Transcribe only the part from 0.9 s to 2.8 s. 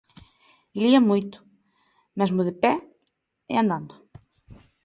moito, mesmo de pé